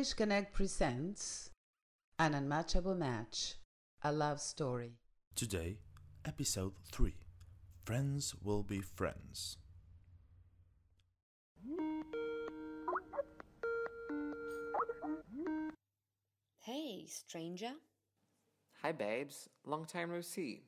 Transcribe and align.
English 0.00 0.14
Connect 0.14 0.54
presents 0.54 1.50
An 2.18 2.32
Unmatchable 2.32 2.94
Match, 2.94 3.56
a 4.02 4.10
love 4.10 4.40
story. 4.40 4.94
Today, 5.34 5.76
episode 6.24 6.72
3 6.90 7.12
Friends 7.84 8.34
Will 8.42 8.62
Be 8.62 8.80
Friends. 8.80 9.58
Hey, 16.60 17.04
stranger. 17.06 17.72
Hi, 18.80 18.92
babes. 18.92 19.50
Long 19.66 19.84
time 19.84 20.12
no 20.12 20.22
see. 20.22 20.62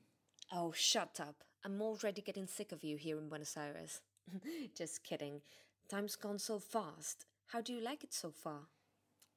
Oh, 0.53 0.73
shut 0.73 1.21
up. 1.21 1.37
I'm 1.65 1.81
already 1.81 2.21
getting 2.21 2.47
sick 2.47 2.71
of 2.71 2.85
you 2.85 2.99
here 2.99 3.17
in 3.17 3.31
Buenos 3.31 3.57
Aires. 3.57 4.03
just 4.77 5.03
kidding. 5.03 5.41
Time's 5.89 6.17
gone 6.17 6.39
so 6.39 6.59
fast. 6.59 7.25
How 7.47 7.63
do 7.63 7.73
you 7.73 7.81
like 7.81 8.05
it 8.05 8.13
so 8.13 8.31
far? 8.31 8.69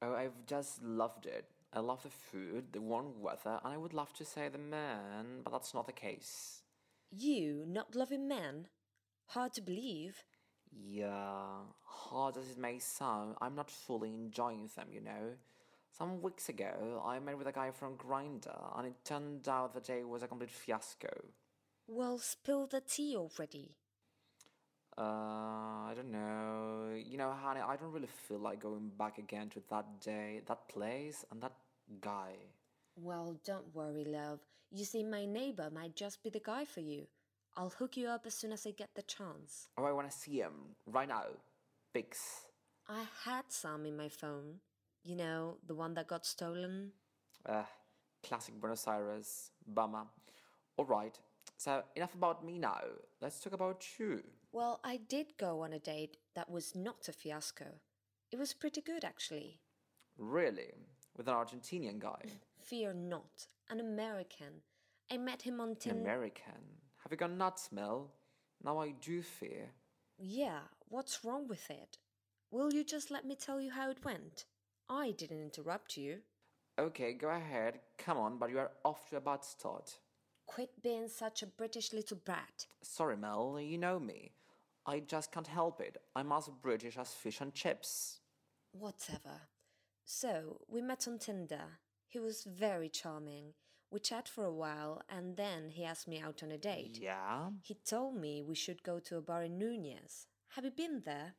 Oh, 0.02 0.14
I've 0.14 0.46
just 0.46 0.82
loved 0.82 1.26
it. 1.26 1.46
I 1.72 1.80
love 1.80 2.02
the 2.02 2.10
food, 2.10 2.72
the 2.72 2.80
warm 2.80 3.20
weather, 3.20 3.60
and 3.64 3.74
I 3.74 3.76
would 3.76 3.92
love 3.92 4.12
to 4.14 4.24
say 4.24 4.48
the 4.48 4.58
man, 4.58 5.40
but 5.42 5.52
that's 5.52 5.74
not 5.74 5.86
the 5.86 5.92
case. 5.92 6.62
You 7.10 7.64
not 7.66 7.94
loving 7.94 8.28
men? 8.28 8.68
Hard 9.28 9.52
to 9.54 9.62
believe. 9.62 10.24
Yeah, 10.72 11.60
hard 11.82 12.36
as 12.36 12.50
it 12.50 12.58
may 12.58 12.78
sound, 12.78 13.36
I'm 13.40 13.54
not 13.54 13.70
fully 13.70 14.14
enjoying 14.14 14.68
them, 14.76 14.88
you 14.92 15.00
know. 15.00 15.34
Some 15.96 16.20
weeks 16.20 16.48
ago, 16.48 17.02
I 17.04 17.18
met 17.18 17.38
with 17.38 17.46
a 17.46 17.52
guy 17.52 17.70
from 17.70 17.96
Grindr, 17.96 18.78
and 18.78 18.86
it 18.86 19.04
turned 19.04 19.48
out 19.48 19.72
the 19.72 19.80
day 19.80 20.04
was 20.04 20.22
a 20.22 20.28
complete 20.28 20.50
fiasco. 20.50 21.08
Well, 21.86 22.18
spill 22.18 22.66
the 22.66 22.80
tea 22.80 23.16
already. 23.16 23.76
Uh, 24.98 25.02
I 25.02 25.92
don't 25.94 26.10
know. 26.10 26.94
You 26.96 27.18
know, 27.18 27.32
honey, 27.32 27.60
I 27.60 27.76
don't 27.76 27.92
really 27.92 28.08
feel 28.28 28.38
like 28.38 28.60
going 28.60 28.90
back 28.98 29.18
again 29.18 29.50
to 29.50 29.62
that 29.70 30.00
day, 30.00 30.40
that 30.46 30.68
place, 30.68 31.24
and 31.30 31.42
that 31.42 31.52
guy. 32.00 32.32
Well, 32.96 33.36
don't 33.44 33.74
worry, 33.74 34.04
love. 34.04 34.40
You 34.70 34.84
see, 34.84 35.02
my 35.04 35.26
neighbor 35.26 35.70
might 35.70 35.94
just 35.94 36.22
be 36.22 36.30
the 36.30 36.40
guy 36.40 36.64
for 36.64 36.80
you. 36.80 37.06
I'll 37.56 37.70
hook 37.70 37.96
you 37.96 38.08
up 38.08 38.26
as 38.26 38.34
soon 38.34 38.52
as 38.52 38.66
I 38.66 38.70
get 38.70 38.90
the 38.94 39.02
chance. 39.02 39.68
Oh, 39.76 39.84
I 39.84 39.92
want 39.92 40.10
to 40.10 40.16
see 40.16 40.38
him 40.38 40.76
right 40.86 41.08
now. 41.08 41.24
Pics. 41.92 42.42
I 42.88 43.04
had 43.24 43.44
some 43.48 43.84
in 43.86 43.96
my 43.96 44.08
phone. 44.08 44.60
You 45.04 45.16
know, 45.16 45.56
the 45.66 45.74
one 45.74 45.94
that 45.94 46.08
got 46.08 46.26
stolen. 46.26 46.92
Uh, 47.44 47.62
classic 48.22 48.60
Buenos 48.60 48.86
Aires. 48.86 49.50
Bummer. 49.66 50.04
Alright, 50.78 51.18
so 51.56 51.82
enough 51.96 52.14
about 52.14 52.44
me 52.44 52.58
now. 52.58 52.80
Let's 53.20 53.40
talk 53.40 53.52
about 53.52 53.84
you. 53.98 54.22
Well, 54.52 54.80
I 54.84 54.96
did 54.96 55.36
go 55.38 55.60
on 55.62 55.72
a 55.72 55.78
date 55.78 56.16
that 56.34 56.50
was 56.50 56.74
not 56.74 57.08
a 57.08 57.12
fiasco. 57.12 57.66
It 58.32 58.38
was 58.38 58.54
pretty 58.54 58.80
good, 58.80 59.04
actually. 59.04 59.60
Really? 60.18 60.72
With 61.16 61.28
an 61.28 61.34
Argentinian 61.34 61.98
guy? 61.98 62.22
Mm, 62.26 62.30
fear 62.62 62.92
not, 62.94 63.46
an 63.70 63.80
American. 63.80 64.62
I 65.10 65.16
met 65.18 65.42
him 65.42 65.60
on 65.60 65.70
An 65.70 65.76
Tin. 65.76 66.00
American? 66.00 66.62
Have 67.02 67.12
you 67.12 67.16
gone 67.18 67.38
nuts, 67.38 67.70
Mel? 67.72 68.12
Now 68.64 68.78
I 68.78 68.92
do 69.00 69.22
fear. 69.22 69.68
yeah, 70.18 70.60
what's 70.88 71.24
wrong 71.24 71.46
with 71.48 71.70
it? 71.70 71.98
Will 72.50 72.72
you 72.72 72.84
just 72.84 73.10
let 73.10 73.26
me 73.26 73.34
tell 73.36 73.60
you 73.60 73.70
how 73.70 73.90
it 73.90 74.04
went? 74.04 74.46
I 74.88 75.10
didn't 75.10 75.42
interrupt 75.42 75.96
you. 75.96 76.18
Okay, 76.78 77.12
go 77.12 77.28
ahead. 77.28 77.80
Come 77.98 78.18
on, 78.18 78.38
but 78.38 78.50
you 78.50 78.58
are 78.58 78.70
off 78.84 79.08
to 79.10 79.16
a 79.16 79.20
bad 79.20 79.44
start. 79.44 79.98
Quit 80.46 80.82
being 80.82 81.08
such 81.08 81.42
a 81.42 81.46
British 81.46 81.92
little 81.92 82.18
brat. 82.24 82.66
Sorry, 82.82 83.16
Mel, 83.16 83.58
you 83.60 83.78
know 83.78 83.98
me. 83.98 84.32
I 84.86 85.00
just 85.00 85.32
can't 85.32 85.46
help 85.46 85.80
it. 85.80 85.98
I'm 86.14 86.32
as 86.32 86.48
British 86.62 86.96
as 86.96 87.12
fish 87.12 87.40
and 87.40 87.52
chips. 87.52 88.20
Whatever. 88.72 89.40
So, 90.04 90.60
we 90.68 90.80
met 90.80 91.08
on 91.08 91.18
Tinder. 91.18 91.80
He 92.06 92.20
was 92.20 92.44
very 92.44 92.88
charming. 92.88 93.54
We 93.90 94.00
chat 94.00 94.28
for 94.28 94.44
a 94.44 94.54
while 94.54 95.02
and 95.08 95.36
then 95.36 95.70
he 95.70 95.84
asked 95.84 96.08
me 96.08 96.20
out 96.20 96.42
on 96.42 96.52
a 96.52 96.58
date. 96.58 96.98
Yeah? 97.00 97.50
He 97.62 97.74
told 97.74 98.16
me 98.16 98.42
we 98.42 98.54
should 98.54 98.82
go 98.82 99.00
to 99.00 99.16
a 99.16 99.20
bar 99.20 99.42
in 99.42 99.58
Nunez. 99.58 100.26
Have 100.50 100.64
you 100.64 100.70
been 100.70 101.02
there? 101.04 101.34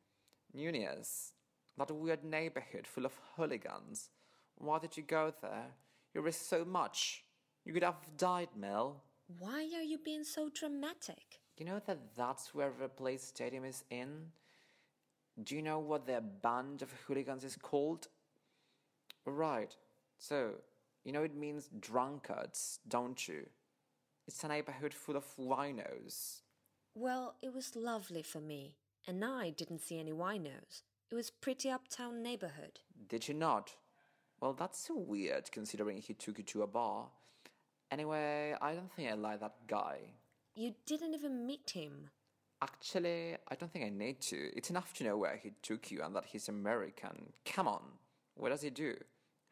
Nunez, 0.52 1.32
that 1.76 1.90
weird 1.90 2.24
neighborhood 2.24 2.86
full 2.86 3.06
of 3.06 3.18
hooligans. 3.36 4.10
Why 4.56 4.78
did 4.78 4.96
you 4.96 5.02
go 5.02 5.32
there? 5.40 5.66
You 6.14 6.20
risk 6.20 6.42
so 6.42 6.64
much. 6.64 7.24
You 7.68 7.74
could 7.74 7.82
have 7.82 8.16
died, 8.16 8.48
Mel. 8.56 9.02
Why 9.38 9.70
are 9.76 9.82
you 9.82 9.98
being 10.02 10.24
so 10.24 10.48
dramatic? 10.48 11.38
You 11.58 11.66
know 11.66 11.82
that 11.84 11.98
that's 12.16 12.54
where 12.54 12.72
the 12.80 12.88
Plate 12.88 13.20
stadium 13.20 13.66
is 13.66 13.84
in? 13.90 14.32
Do 15.44 15.54
you 15.54 15.60
know 15.60 15.78
what 15.78 16.06
their 16.06 16.22
band 16.22 16.80
of 16.80 16.90
hooligans 17.06 17.44
is 17.44 17.56
called? 17.56 18.08
Right. 19.26 19.76
So, 20.16 20.52
you 21.04 21.12
know 21.12 21.20
it 21.24 21.36
means 21.36 21.68
drunkards, 21.78 22.78
don't 22.88 23.28
you? 23.28 23.44
It's 24.26 24.42
a 24.42 24.48
neighborhood 24.48 24.94
full 24.94 25.16
of 25.18 25.26
winos. 25.36 26.40
Well, 26.94 27.34
it 27.42 27.52
was 27.52 27.76
lovely 27.76 28.22
for 28.22 28.40
me, 28.40 28.76
and 29.06 29.22
I 29.22 29.50
didn't 29.50 29.82
see 29.82 30.00
any 30.00 30.12
winos. 30.12 30.84
It 31.10 31.14
was 31.14 31.28
pretty 31.28 31.68
uptown 31.68 32.22
neighborhood. 32.22 32.80
Did 33.10 33.28
you 33.28 33.34
not? 33.34 33.74
Well, 34.40 34.54
that's 34.54 34.86
so 34.86 34.96
weird 34.96 35.52
considering 35.52 35.98
he 35.98 36.14
took 36.14 36.38
you 36.38 36.44
to 36.44 36.62
a 36.62 36.66
bar. 36.66 37.08
Anyway, 37.90 38.54
I 38.60 38.74
don't 38.74 38.92
think 38.92 39.10
I 39.10 39.14
like 39.14 39.40
that 39.40 39.66
guy. 39.66 39.98
You 40.54 40.74
didn't 40.86 41.14
even 41.14 41.46
meet 41.46 41.70
him. 41.70 42.10
Actually, 42.60 43.36
I 43.48 43.54
don't 43.54 43.72
think 43.72 43.84
I 43.84 43.90
need 43.90 44.20
to. 44.22 44.50
It's 44.56 44.70
enough 44.70 44.92
to 44.94 45.04
know 45.04 45.16
where 45.16 45.36
he 45.36 45.52
took 45.62 45.90
you 45.90 46.02
and 46.02 46.14
that 46.16 46.26
he's 46.26 46.48
American. 46.48 47.32
Come 47.44 47.68
on. 47.68 47.82
What 48.34 48.50
does 48.50 48.62
he 48.62 48.70
do? 48.70 48.96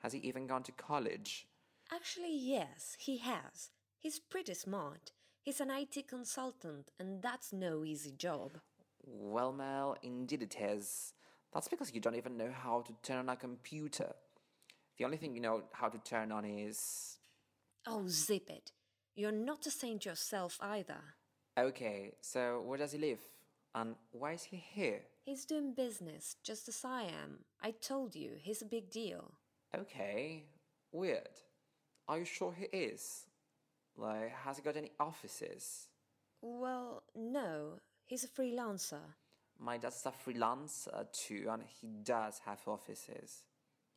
Has 0.02 0.12
he 0.12 0.18
even 0.20 0.46
gone 0.46 0.64
to 0.64 0.72
college? 0.72 1.46
Actually, 1.92 2.36
yes, 2.36 2.96
he 2.98 3.18
has. 3.18 3.70
He's 3.98 4.18
pretty 4.18 4.54
smart. 4.54 5.12
He's 5.42 5.60
an 5.60 5.70
IT 5.70 6.08
consultant, 6.08 6.90
and 6.98 7.22
that's 7.22 7.52
no 7.52 7.84
easy 7.84 8.10
job. 8.10 8.58
Well, 9.04 9.52
Mel, 9.52 9.96
indeed 10.02 10.42
it 10.42 10.56
is. 10.60 11.12
That's 11.54 11.68
because 11.68 11.94
you 11.94 12.00
don't 12.00 12.16
even 12.16 12.36
know 12.36 12.50
how 12.52 12.82
to 12.82 12.92
turn 13.02 13.18
on 13.18 13.28
a 13.28 13.36
computer. 13.36 14.12
The 14.98 15.04
only 15.04 15.16
thing 15.16 15.34
you 15.34 15.40
know 15.40 15.62
how 15.72 15.88
to 15.88 15.98
turn 15.98 16.32
on 16.32 16.44
is. 16.44 17.18
Oh, 17.86 18.04
zip 18.08 18.50
it. 18.50 18.72
You're 19.14 19.32
not 19.32 19.66
a 19.66 19.70
saint 19.70 20.04
yourself 20.04 20.58
either. 20.60 21.00
Okay, 21.58 22.12
so 22.20 22.62
where 22.66 22.78
does 22.78 22.92
he 22.92 22.98
live? 22.98 23.20
And 23.74 23.94
why 24.10 24.32
is 24.32 24.44
he 24.44 24.56
here? 24.56 25.00
He's 25.24 25.44
doing 25.44 25.74
business 25.74 26.36
just 26.42 26.68
as 26.68 26.84
I 26.84 27.02
am. 27.02 27.44
I 27.62 27.70
told 27.70 28.14
you, 28.14 28.32
he's 28.36 28.62
a 28.62 28.66
big 28.66 28.90
deal. 28.90 29.32
Okay, 29.76 30.44
weird. 30.92 31.40
Are 32.08 32.18
you 32.18 32.24
sure 32.24 32.54
he 32.56 32.64
is? 32.76 33.26
Like, 33.96 34.32
has 34.44 34.56
he 34.56 34.62
got 34.62 34.76
any 34.76 34.92
offices? 35.00 35.88
Well, 36.42 37.02
no, 37.14 37.80
he's 38.04 38.24
a 38.24 38.28
freelancer. 38.28 39.00
My 39.58 39.78
dad's 39.78 40.04
a 40.06 40.12
freelancer 40.12 41.10
too, 41.12 41.48
and 41.50 41.62
he 41.62 41.88
does 42.02 42.40
have 42.44 42.60
offices. 42.66 43.46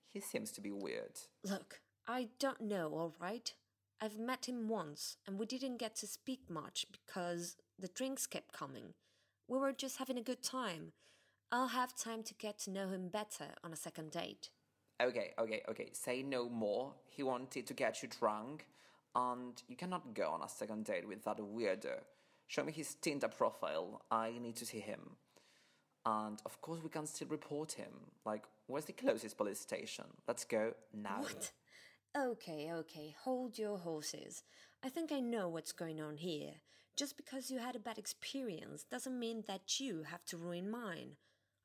He 0.08 0.22
seems 0.22 0.52
to 0.54 0.62
be 0.62 0.72
weird. 0.72 1.20
Look, 1.44 1.82
I 2.08 2.30
don't 2.40 2.62
know, 2.62 2.90
all 2.94 3.14
right? 3.20 3.54
I've 4.02 4.18
met 4.18 4.48
him 4.48 4.70
once, 4.70 5.18
and 5.28 5.38
we 5.38 5.46
didn't 5.46 5.78
get 5.78 5.96
to 5.98 6.08
speak 6.08 6.50
much 6.50 6.86
because 6.92 7.58
the 7.78 7.90
drinks 7.90 8.28
kept 8.28 8.54
coming. 8.54 8.94
We 9.48 9.58
were 9.58 9.74
just 9.74 9.98
having 9.98 10.18
a 10.18 10.24
good 10.24 10.42
time. 10.42 10.94
I'll 11.52 11.68
have 11.70 11.96
time 11.96 12.24
to 12.24 12.34
get 12.36 12.60
to 12.60 12.72
know 12.72 12.88
him 12.90 13.10
better 13.10 13.56
on 13.64 13.74
a 13.74 13.76
second 13.76 14.12
date. 14.12 14.52
Okay, 15.02 15.32
okay, 15.40 15.64
okay, 15.70 15.90
say 15.94 16.24
no 16.24 16.48
more. 16.48 16.94
He 17.10 17.24
wanted 17.24 17.68
to 17.68 17.74
get 17.74 18.02
you 18.02 18.10
drunk, 18.10 18.68
and 19.16 19.62
you 19.68 19.76
cannot 19.76 20.14
go 20.14 20.30
on 20.30 20.44
a 20.44 20.50
second 20.50 20.86
date 20.86 21.08
with 21.08 21.24
that 21.26 21.38
weirdo. 21.38 22.00
Show 22.48 22.64
me 22.64 22.72
his 22.72 22.96
Tinder 22.96 23.28
profile. 23.28 24.02
I 24.10 24.34
need 24.42 24.56
to 24.58 24.66
see 24.66 24.80
him. 24.80 25.18
And 26.06 26.42
of 26.46 26.62
course, 26.62 26.80
we 26.82 26.90
can 26.90 27.06
still 27.06 27.28
report 27.28 27.74
him. 27.74 27.92
Like, 28.26 28.44
where's 28.68 28.86
the 28.86 28.94
closest 28.94 29.38
police 29.38 29.60
station? 29.60 30.06
Let's 30.28 30.46
go 30.46 30.74
now. 30.94 31.22
What? 31.22 31.52
Okay, 32.20 32.70
okay, 32.74 33.16
hold 33.24 33.58
your 33.58 33.78
horses. 33.78 34.44
I 34.84 34.90
think 34.90 35.14
I 35.14 35.22
know 35.22 35.48
what's 35.48 35.72
going 35.72 36.02
on 36.02 36.18
here. 36.18 36.52
Just 36.98 37.16
because 37.16 37.50
you 37.50 37.60
had 37.60 37.78
a 37.78 37.80
bad 37.80 37.98
experience 37.98 38.84
doesn't 38.84 39.18
mean 39.18 39.46
that 39.48 39.80
you 39.80 40.04
have 40.04 40.26
to 40.26 40.36
ruin 40.36 40.70
mine. 40.70 41.16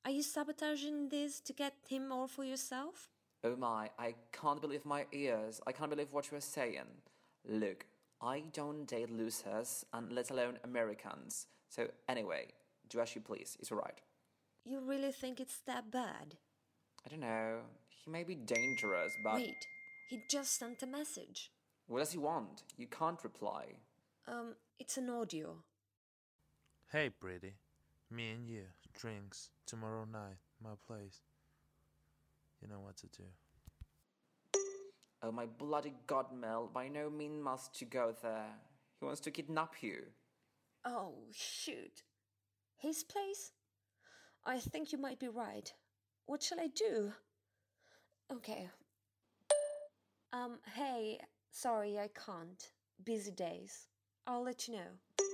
Are 0.05 0.13
you 0.13 0.23
sabotaging 0.23 1.09
this 1.09 1.41
to 1.41 1.53
get 1.53 1.75
him 1.89 2.13
all 2.13 2.29
for 2.29 2.45
yourself? 2.45 3.09
Oh 3.43 3.57
my, 3.57 3.91
I 3.99 4.15
can't 4.31 4.61
believe 4.61 4.85
my 4.85 5.07
ears. 5.11 5.61
I 5.67 5.73
can't 5.73 5.91
believe 5.91 6.13
what 6.13 6.31
you 6.31 6.39
are 6.39 6.41
saying. 6.41 7.03
Look, 7.49 7.87
I 8.23 8.45
don't 8.53 8.87
date 8.87 9.11
losers, 9.11 9.85
and 9.93 10.13
let 10.13 10.31
alone 10.31 10.59
Americans. 10.63 11.49
So, 11.69 11.89
anyway, 12.09 12.47
do 12.89 13.01
as 13.01 13.13
you 13.17 13.23
please. 13.23 13.57
It's 13.59 13.73
alright. 13.73 14.01
You 14.65 14.79
really 14.81 15.11
think 15.11 15.41
it's 15.41 15.59
that 15.67 15.91
bad? 15.91 16.37
I 17.05 17.09
don't 17.11 17.21
know. 17.21 17.59
He 18.05 18.09
may 18.09 18.23
be 18.23 18.37
dangerous, 18.37 19.13
but. 19.25 19.35
Wait, 19.35 19.67
he 20.09 20.23
just 20.31 20.59
sent 20.59 20.83
a 20.83 20.87
message. 20.87 21.51
What 21.87 21.99
does 21.99 22.13
he 22.13 22.19
want? 22.19 22.63
You 22.77 22.87
can't 22.87 23.23
reply. 23.23 23.67
Um, 24.27 24.55
it's 24.79 24.97
an 24.97 25.11
audio. 25.11 25.57
Hey, 26.91 27.11
pretty. 27.11 27.55
Me 28.11 28.31
and 28.31 28.49
you, 28.49 28.63
drinks, 28.93 29.51
tomorrow 29.67 30.05
night, 30.05 30.39
my 30.63 30.71
place. 30.87 31.21
You 32.63 32.69
know 32.69 32.81
what 32.81 32.97
to 32.99 33.07
do. 33.09 33.25
Oh 35.23 35.33
my 35.33 35.47
bloody 35.47 35.95
god, 36.07 36.27
Mel, 36.39 36.71
by 36.73 36.89
no 36.89 37.09
means 37.09 37.43
must 37.43 37.81
you 37.81 37.87
go 37.87 38.15
there. 38.23 38.51
He 39.01 39.07
wants 39.07 39.21
to 39.23 39.31
kidnap 39.31 39.83
you. 39.83 40.03
Oh, 40.85 41.15
shoot. 41.33 42.03
His 42.77 43.03
place? 43.03 43.53
I 44.45 44.59
think 44.59 44.93
you 44.93 44.99
might 44.99 45.19
be 45.19 45.29
right. 45.29 45.73
What 46.27 46.43
shall 46.43 46.61
I 46.61 46.69
do? 46.69 47.13
Okay. 48.31 48.69
Um, 50.35 50.59
hey, 50.75 51.21
sorry, 51.53 51.97
I 51.97 52.09
can't. 52.09 52.69
Busy 53.05 53.31
days. 53.31 53.87
I'll 54.27 54.43
let 54.43 54.67
you 54.67 54.75
know. 54.75 55.27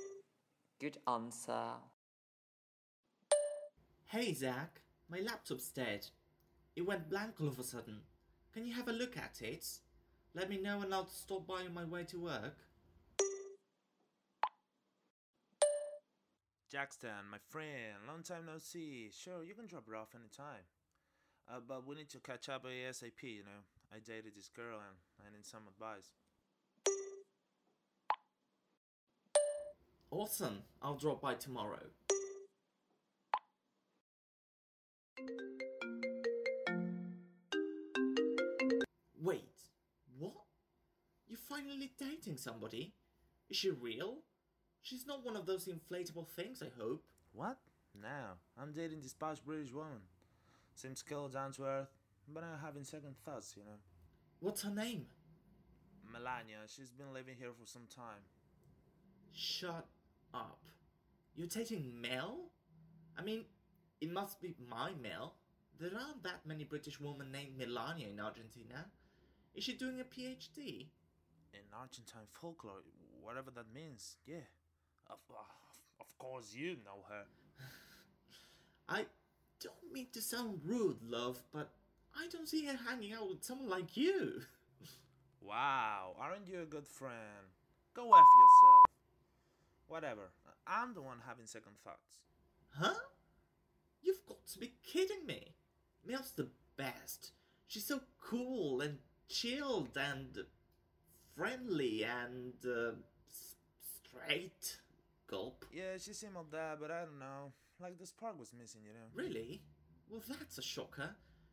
Good 0.79 0.99
answer. 1.09 1.71
Hey 4.05 4.35
Zach, 4.35 4.83
my 5.11 5.21
laptop's 5.21 5.71
dead. 5.71 6.07
It 6.77 6.87
went 6.87 7.09
blank 7.09 7.37
all 7.41 7.49
of 7.49 7.59
a 7.59 7.65
sudden. 7.65 8.01
Can 8.53 8.67
you 8.67 8.75
have 8.75 8.89
a 8.89 8.93
look 8.93 9.17
at 9.17 9.41
it? 9.41 9.67
Let 10.35 10.51
me 10.51 10.61
know 10.61 10.83
and 10.83 10.93
I'll 10.93 11.09
stop 11.09 11.47
by 11.47 11.63
on 11.63 11.73
my 11.73 11.85
way 11.85 12.05
to 12.05 12.19
work. 12.19 12.59
Jackson, 16.71 17.31
my 17.31 17.39
friend, 17.49 17.97
long 18.07 18.23
time 18.23 18.45
no 18.47 18.59
see. 18.59 19.11
Sure, 19.19 19.43
you 19.45 19.55
can 19.55 19.67
drop 19.67 19.89
her 19.89 19.97
off 19.97 20.15
anytime. 20.15 20.67
Uh, 21.51 21.61
but 21.67 21.87
we 21.87 21.95
need 21.95 22.11
to 22.11 22.19
catch 22.19 22.51
up 22.51 22.67
ASAP, 22.67 23.23
you 23.23 23.45
know. 23.45 23.80
I 23.93 23.99
dated 23.99 24.37
this 24.37 24.49
girl 24.49 24.79
and 24.79 25.27
I 25.27 25.37
need 25.37 25.45
some 25.45 25.63
advice. 25.69 26.13
Awesome, 30.13 30.63
I'll 30.81 30.97
drop 30.97 31.21
by 31.21 31.35
tomorrow. 31.35 31.83
Wait, 39.21 39.43
what? 40.19 40.33
You're 41.29 41.39
finally 41.49 41.93
dating 41.99 42.37
somebody? 42.37 42.95
Is 43.49 43.57
she 43.57 43.71
real? 43.71 44.19
She's 44.83 45.07
not 45.07 45.25
one 45.25 45.37
of 45.37 45.47
those 45.47 45.69
inflatable 45.69 46.29
things, 46.29 46.63
I 46.63 46.71
hope. 46.81 47.03
What? 47.33 47.59
Now, 48.01 48.39
I'm 48.61 48.73
dating 48.73 49.03
this 49.03 49.15
posh 49.15 49.41
British 49.41 49.73
woman. 49.73 50.01
Same 50.75 50.97
skill, 50.97 51.29
down 51.29 51.53
to 51.53 51.65
earth, 51.65 51.89
but 52.33 52.45
I'm 52.45 52.59
having 52.65 52.85
second 52.85 53.17
thoughts, 53.25 53.55
you 53.57 53.65
know. 53.65 53.79
What's 54.41 54.63
her 54.63 54.71
name? 54.71 55.07
Melania, 56.13 56.59
she's 56.67 56.91
been 56.91 57.13
living 57.13 57.35
here 57.39 57.51
for 57.59 57.67
some 57.67 57.87
time. 57.95 58.23
Shut 59.33 59.87
up. 60.35 60.61
You're 61.35 61.47
taking 61.47 62.01
Mel? 62.01 62.51
I 63.19 63.23
mean, 63.23 63.45
it 64.01 64.11
must 64.11 64.41
be 64.41 64.55
my 64.69 64.91
Mel. 65.03 65.35
There 65.79 65.91
aren't 65.95 66.23
that 66.25 66.47
many 66.47 66.65
British 66.65 67.01
women 67.01 67.33
named 67.33 67.57
Melania 67.57 68.09
in 68.09 68.21
Argentina. 68.21 68.87
Is 69.55 69.65
she 69.65 69.75
doing 69.75 70.01
a 70.01 70.05
PhD? 70.05 70.87
In 71.53 71.61
Argentine 71.77 72.29
folklore, 72.33 72.83
whatever 73.23 73.51
that 73.51 73.75
means, 73.75 74.17
yeah. 74.27 74.47
Of, 75.09 75.19
of, 75.31 76.01
of 76.01 76.19
course 76.19 76.55
you 76.55 76.77
know 76.85 77.05
her. 77.09 77.25
I 78.89 79.07
don't 79.61 79.93
mean 79.93 80.07
to 80.13 80.23
sound 80.23 80.61
rude, 80.65 80.99
love, 81.03 81.43
but 81.53 81.71
I 82.17 82.27
don't 82.29 82.49
see 82.49 82.65
her 82.67 82.77
hanging 82.89 83.13
out 83.13 83.29
with 83.29 83.45
someone 83.45 83.69
like 83.69 83.97
you. 83.97 84.43
Wow, 85.41 86.15
aren't 86.21 86.49
you 86.49 86.61
a 86.61 86.67
good 86.67 86.87
friend? 86.87 87.47
Go 87.95 88.03
F 88.03 88.09
yourself. 88.11 88.87
Whatever, 89.89 90.31
I'm 90.67 90.95
the 90.95 91.03
one 91.03 91.19
having 91.27 91.47
second 91.47 91.73
thoughts. 91.83 92.21
Huh? 92.77 92.95
You've 94.03 94.25
got 94.27 94.47
to 94.47 94.59
be 94.59 94.75
kidding 94.87 95.27
me. 95.27 95.55
Mel's 96.07 96.33
the 96.33 96.49
best. 96.77 97.33
She's 97.67 97.87
so 97.87 98.01
cool 98.21 98.81
and 98.81 98.99
chilled 99.29 99.97
and 99.97 100.39
friendly 101.37 102.05
and 102.05 102.55
uh, 102.65 102.93
s- 103.29 103.55
straight. 104.07 104.79
Gulp. 105.29 105.65
Yeah, 105.73 105.97
she 105.99 106.13
seemed 106.13 106.37
all 106.37 106.47
that, 106.51 106.79
but 106.81 106.91
I 106.91 107.01
don't 107.01 107.19
know. 107.19 107.53
Like 107.81 107.99
the 107.99 108.07
spark 108.07 108.39
was 108.39 108.53
missing, 108.59 108.81
you 108.85 108.93
know. 108.93 109.07
Really? 109.15 109.63
Well, 110.11 110.23
that's 110.29 110.59
a 110.59 110.63
shocker. 110.63 111.11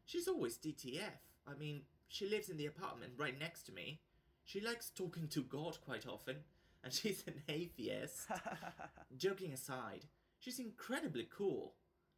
She's 0.08 0.28
always 0.30 0.58
DTF. 0.58 1.20
I 1.46 1.54
mean, 1.60 1.82
she 2.08 2.30
lives 2.30 2.48
in 2.50 2.56
the 2.56 2.66
apartment 2.66 3.12
right 3.18 3.38
next 3.38 3.64
to 3.64 3.74
me. 3.74 4.00
She 4.46 4.62
likes 4.62 4.90
talking 4.90 5.28
to 5.28 5.44
God 5.44 5.78
quite 5.86 6.08
often, 6.08 6.38
and 6.82 6.94
she's 6.94 7.26
an 7.28 7.42
atheist. 7.50 8.28
Joking 9.18 9.52
aside, 9.52 10.06
she's 10.40 10.60
incredibly 10.60 11.28
cool. 11.30 11.74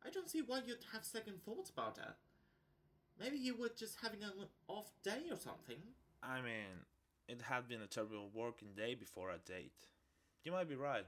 I 0.05 0.11
don't 0.11 0.29
see 0.29 0.43
why 0.43 0.61
you'd 0.65 0.85
have 0.93 1.03
second 1.03 1.43
thoughts 1.43 1.71
about 1.71 1.97
her. 1.97 2.13
Maybe 3.19 3.37
you 3.37 3.57
were 3.57 3.71
just 3.75 3.97
having 4.03 4.23
an 4.23 4.33
off 4.67 4.91
day 5.03 5.23
or 5.31 5.35
something. 5.35 5.81
I 6.21 6.41
mean, 6.41 6.85
it 7.27 7.41
had 7.41 7.67
been 7.67 7.81
a 7.81 7.87
terrible 7.87 8.29
working 8.31 8.69
day 8.77 8.93
before 8.93 9.31
our 9.31 9.39
date. 9.45 9.87
You 10.43 10.51
might 10.51 10.69
be 10.69 10.75
right. 10.75 11.05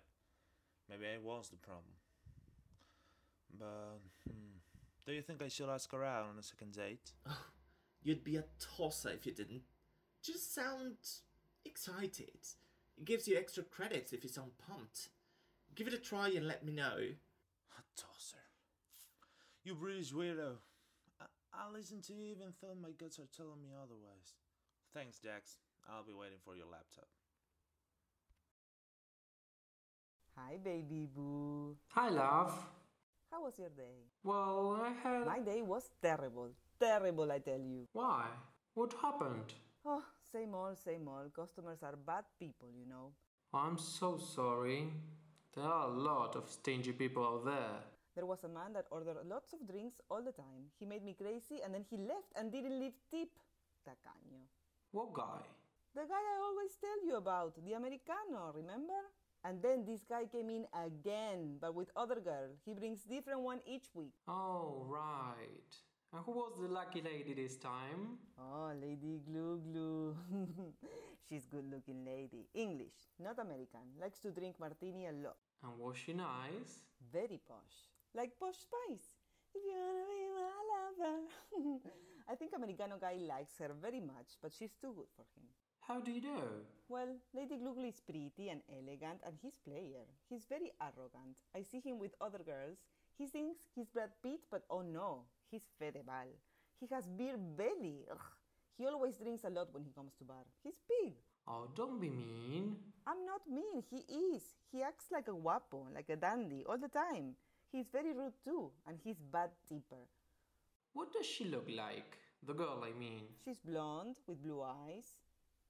Maybe 0.89 1.05
I 1.05 1.19
was 1.23 1.49
the 1.49 1.57
problem. 1.57 1.93
But, 3.57 4.01
hmm, 4.27 4.57
do 5.05 5.13
you 5.13 5.21
think 5.21 5.41
I 5.41 5.47
should 5.47 5.69
ask 5.69 5.91
her 5.91 6.03
out 6.03 6.27
on 6.29 6.37
a 6.39 6.43
second 6.43 6.73
date? 6.73 7.11
Oh, 7.27 7.45
you'd 8.03 8.23
be 8.23 8.37
a 8.37 8.45
tosser 8.59 9.09
if 9.09 9.25
you 9.25 9.33
didn't. 9.33 9.63
Just 10.23 10.53
sound 10.53 10.97
excited. 11.65 12.29
It 12.97 13.05
gives 13.05 13.27
you 13.27 13.37
extra 13.37 13.63
credits 13.63 14.13
if 14.13 14.23
you 14.23 14.29
sound 14.29 14.51
pumped. 14.67 15.09
Give 15.75 15.87
it 15.87 15.93
a 15.93 15.97
try 15.97 16.29
and 16.29 16.47
let 16.47 16.63
me 16.65 16.73
know. 16.73 16.97
A 16.97 17.81
tosser. 17.95 18.37
You 19.63 19.75
British 19.75 20.11
weirdo. 20.11 20.57
I- 21.19 21.25
I'll 21.53 21.71
listen 21.73 22.01
to 22.03 22.13
you 22.13 22.25
even 22.25 22.53
though 22.61 22.75
my 22.81 22.91
guts 22.91 23.19
are 23.19 23.27
telling 23.35 23.61
me 23.61 23.69
otherwise. 23.75 24.35
Thanks, 24.93 25.17
Jax. 25.19 25.57
I'll 25.89 26.03
be 26.03 26.13
waiting 26.13 26.37
for 26.43 26.55
your 26.55 26.67
laptop. 26.67 27.07
Hi, 30.37 30.57
baby 30.63 31.07
boo. 31.13 31.77
Hi, 31.89 32.09
love. 32.09 32.53
How 33.31 33.43
was 33.43 33.57
your 33.57 33.69
day? 33.69 33.95
Well, 34.23 34.81
I 34.83 34.91
had. 35.01 35.25
My 35.25 35.39
day 35.39 35.61
was 35.61 35.89
terrible. 36.01 36.49
Terrible, 36.79 37.31
I 37.31 37.39
tell 37.39 37.59
you. 37.59 37.87
Why? 37.93 38.25
What 38.73 38.93
happened? 39.01 39.53
Oh, 39.85 40.03
same 40.31 40.53
old, 40.53 40.77
same 40.77 41.07
old. 41.07 41.33
Customers 41.33 41.79
are 41.81 41.95
bad 41.95 42.25
people, 42.39 42.67
you 42.77 42.85
know. 42.89 43.13
I'm 43.53 43.77
so 43.77 44.17
sorry. 44.17 44.87
There 45.55 45.63
are 45.63 45.87
a 45.87 45.93
lot 45.93 46.35
of 46.35 46.49
stingy 46.49 46.91
people 46.91 47.25
out 47.25 47.45
there. 47.45 47.79
There 48.15 48.25
was 48.25 48.43
a 48.43 48.49
man 48.49 48.73
that 48.73 48.85
ordered 48.91 49.17
lots 49.25 49.53
of 49.53 49.65
drinks 49.67 50.01
all 50.09 50.21
the 50.21 50.33
time. 50.33 50.67
He 50.79 50.85
made 50.85 51.03
me 51.03 51.13
crazy 51.13 51.61
and 51.63 51.73
then 51.73 51.85
he 51.89 51.97
left 51.97 52.31
and 52.35 52.51
didn't 52.51 52.79
leave 52.79 52.93
tip. 53.09 53.29
Tacaño. 53.87 54.43
What 54.91 55.13
guy? 55.13 55.41
The 55.95 56.01
guy 56.01 56.19
I 56.19 56.37
always 56.43 56.71
tell 56.79 57.05
you 57.05 57.15
about, 57.15 57.55
the 57.65 57.73
Americano, 57.73 58.51
remember? 58.53 58.99
And 59.43 59.61
then 59.61 59.85
this 59.85 60.01
guy 60.07 60.25
came 60.25 60.49
in 60.49 60.65
again, 60.73 61.57
but 61.59 61.73
with 61.73 61.89
other 61.95 62.19
girl. 62.19 62.49
He 62.63 62.73
brings 62.73 63.01
different 63.03 63.41
one 63.41 63.59
each 63.65 63.87
week. 63.93 64.13
Oh, 64.27 64.85
right. 64.87 65.73
And 66.13 66.21
who 66.25 66.31
was 66.33 66.59
the 66.59 66.67
lucky 66.67 67.01
lady 67.01 67.33
this 67.33 67.57
time? 67.57 68.19
Oh, 68.37 68.71
Lady 68.79 69.21
Glue 69.25 69.61
Glue. 69.65 70.15
She's 71.29 71.47
good 71.47 71.65
looking 71.71 72.03
lady. 72.05 72.49
English, 72.53 73.15
not 73.17 73.39
American. 73.39 73.95
Likes 73.99 74.19
to 74.19 74.31
drink 74.31 74.59
martini 74.59 75.07
a 75.07 75.13
lot. 75.13 75.37
And 75.63 75.79
was 75.79 75.95
she 75.97 76.13
nice? 76.13 76.83
Very 77.11 77.39
posh. 77.47 77.87
Like 78.13 78.31
Posh 78.37 78.57
Spice. 78.59 79.15
If 79.55 79.61
you 79.63 79.73
wanna 79.79 80.05
be 80.11 80.27
my 80.35 80.51
lover. 80.73 81.79
I 82.29 82.35
think 82.35 82.51
Americano 82.55 82.97
guy 82.99 83.15
likes 83.15 83.57
her 83.59 83.71
very 83.81 84.01
much, 84.01 84.35
but 84.41 84.51
she's 84.53 84.75
too 84.81 84.93
good 84.93 85.09
for 85.15 85.23
him. 85.33 85.47
How 85.91 85.99
do 85.99 86.09
you 86.09 86.21
know? 86.21 86.47
Well, 86.87 87.19
Lady 87.35 87.57
Glugly 87.59 87.89
is 87.89 87.99
pretty 87.99 88.47
and 88.47 88.61
elegant, 88.71 89.19
and 89.27 89.35
he's 89.41 89.59
player. 89.59 90.07
He's 90.29 90.45
very 90.47 90.71
arrogant. 90.79 91.35
I 91.53 91.63
see 91.63 91.81
him 91.83 91.99
with 91.99 92.15
other 92.21 92.39
girls. 92.39 92.77
He 93.17 93.27
thinks 93.27 93.67
he's 93.75 93.89
Brad 93.89 94.11
Pitt, 94.23 94.39
but 94.49 94.63
oh 94.69 94.83
no, 94.83 95.25
he's 95.51 95.67
Fedeval. 95.75 96.31
He 96.79 96.87
has 96.95 97.09
beer 97.09 97.35
belly. 97.35 98.05
Ugh. 98.09 98.23
He 98.77 98.87
always 98.87 99.17
drinks 99.17 99.43
a 99.43 99.49
lot 99.49 99.73
when 99.73 99.83
he 99.83 99.91
comes 99.91 100.13
to 100.19 100.23
bar. 100.23 100.45
He's 100.63 100.79
big. 100.87 101.11
Oh, 101.45 101.67
don't 101.75 101.99
be 101.99 102.07
mean. 102.07 102.77
I'm 103.05 103.25
not 103.25 103.41
mean. 103.51 103.83
He 103.91 104.07
is. 104.31 104.43
He 104.71 104.81
acts 104.81 105.11
like 105.11 105.27
a 105.27 105.33
guapo, 105.33 105.87
like 105.93 106.07
a 106.07 106.15
dandy, 106.15 106.63
all 106.69 106.77
the 106.77 106.87
time. 106.87 107.35
He's 107.69 107.89
very 107.91 108.13
rude 108.13 108.39
too, 108.45 108.71
and 108.87 108.97
he's 109.03 109.19
bad 109.19 109.49
tipper. 109.67 110.07
What 110.93 111.11
does 111.11 111.25
she 111.25 111.43
look 111.43 111.67
like? 111.67 112.15
The 112.47 112.53
girl, 112.53 112.81
I 112.81 112.97
mean. 112.97 113.23
She's 113.43 113.59
blonde 113.59 114.15
with 114.25 114.41
blue 114.41 114.63
eyes, 114.63 115.19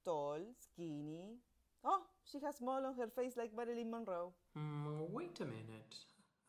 tall, 0.03 0.39
skinny. 0.59 1.37
Oh, 1.83 2.03
she 2.29 2.39
has 2.45 2.61
mole 2.61 2.85
on 2.85 2.95
her 2.97 3.07
face 3.15 3.33
like 3.37 3.51
Marilyn 3.55 3.89
Monroe. 3.89 4.33
Hmm, 4.55 5.01
wait 5.11 5.39
a 5.39 5.45
minute. 5.45 5.95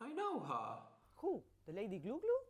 I 0.01 0.09
know 0.13 0.39
her. 0.39 0.77
Who? 1.17 1.43
The 1.67 1.73
Lady 1.73 1.99
Glue 1.99 2.19
Glue? 2.19 2.43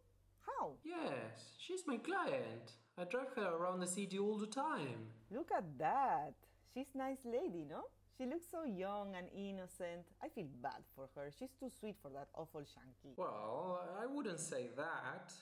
How? 0.45 0.73
Yes, 0.83 1.53
she's 1.57 1.83
my 1.87 1.97
client. 1.97 2.73
I 2.97 3.05
drive 3.05 3.33
her 3.35 3.55
around 3.55 3.79
the 3.79 3.87
city 3.87 4.19
all 4.19 4.37
the 4.37 4.47
time. 4.47 5.07
Look 5.31 5.51
at 5.55 5.65
that. 5.79 6.33
She's 6.73 6.87
nice 6.95 7.25
lady, 7.25 7.65
no? 7.69 7.83
She 8.17 8.25
looks 8.25 8.45
so 8.51 8.63
young 8.63 9.15
and 9.17 9.27
innocent. 9.35 10.05
I 10.21 10.29
feel 10.29 10.47
bad 10.61 10.83
for 10.95 11.09
her. 11.15 11.31
She's 11.37 11.53
too 11.59 11.69
sweet 11.79 11.95
for 12.01 12.09
that 12.09 12.27
awful 12.35 12.61
Shanky. 12.61 13.13
Well, 13.15 13.79
I 14.01 14.05
wouldn't 14.05 14.39
say 14.39 14.69
that. 14.75 15.33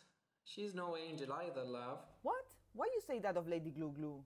She's 0.45 0.73
no 0.73 0.95
angel 0.97 1.33
either, 1.33 1.63
love. 1.63 1.99
What? 2.21 2.45
Why 2.73 2.85
you 2.85 3.01
say 3.05 3.19
that 3.19 3.35
of 3.35 3.47
Lady 3.47 3.71
Glue 3.71 3.93
Glue? 3.97 4.23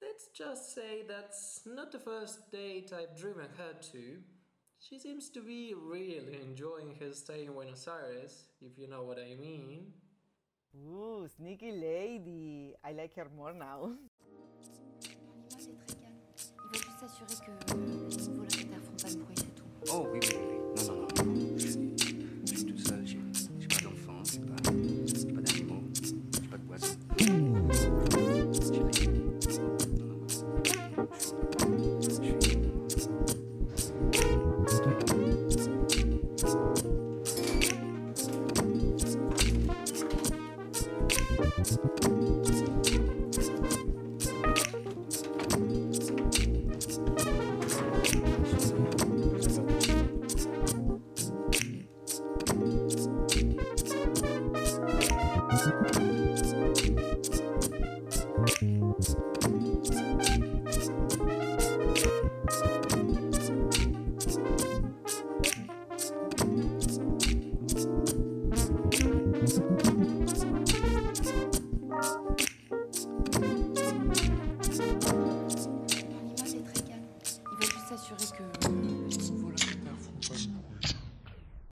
Let's 0.00 0.28
just 0.34 0.74
say 0.74 1.02
that's 1.06 1.62
not 1.66 1.90
the 1.90 1.98
first 1.98 2.50
date 2.52 2.92
I've 2.92 3.16
driven 3.18 3.48
her 3.56 3.72
to. 3.92 4.18
She 4.80 4.98
seems 4.98 5.28
to 5.30 5.40
be 5.40 5.74
really 5.74 6.38
enjoying 6.40 6.94
her 7.00 7.12
stay 7.12 7.46
in 7.46 7.52
Buenos 7.52 7.88
Aires, 7.88 8.44
if 8.60 8.78
you 8.78 8.86
know 8.88 9.02
what 9.02 9.18
I 9.18 9.34
mean. 9.34 9.92
Ooh, 10.76 11.26
sneaky 11.36 11.72
lady. 11.72 12.74
I 12.84 12.92
like 12.92 13.16
her 13.16 13.26
more 13.36 13.52
now. 13.52 13.92
L'animal 15.58 15.82
est 15.82 15.86
très 15.86 15.96
calme. 15.96 16.18
Il 16.64 16.78
va 16.78 16.86
juste 16.86 17.00
s'assurer 17.00 17.46
que 17.46 17.50
euh, 17.50 18.08
les 18.08 18.26
nouveaux 18.28 18.42
locataires 18.42 18.82
font 18.84 18.96
pas 19.02 19.10
de 19.10 19.18
bruit, 19.18 19.34
c'est 19.36 19.54
tout. 19.54 19.64
Oh, 19.92 20.06
oui, 20.12 20.20
oui, 20.22 20.28
oui. 20.32 20.47